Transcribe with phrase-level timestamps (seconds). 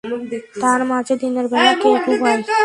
[0.61, 2.41] তারমাঝে দিনের বেলা কে ঘুমায়?